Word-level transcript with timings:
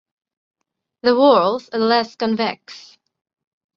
The 1.03 1.11
whorls 1.15 1.69
are 1.71 1.77
less 1.77 2.15
convex. 2.15 2.97